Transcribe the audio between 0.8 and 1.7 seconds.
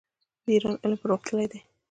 علم پرمختللی دی.